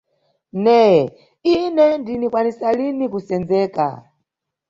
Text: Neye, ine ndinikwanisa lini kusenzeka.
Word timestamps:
Neye, 0.63 1.03
ine 1.53 1.85
ndinikwanisa 1.99 2.67
lini 2.77 3.05
kusenzeka. 3.13 3.87